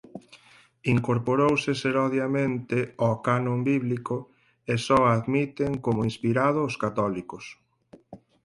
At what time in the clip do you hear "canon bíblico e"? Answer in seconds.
3.25-4.75